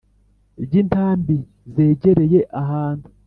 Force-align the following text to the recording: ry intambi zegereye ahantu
ry 0.63 0.73
intambi 0.81 1.35
zegereye 1.73 2.39
ahantu 2.61 3.07